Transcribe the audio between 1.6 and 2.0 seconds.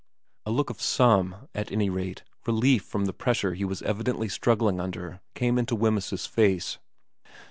any